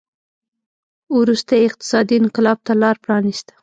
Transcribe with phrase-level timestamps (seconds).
[1.19, 3.53] وروسته یې اقتصادي انقلاب ته لار پرانېسته.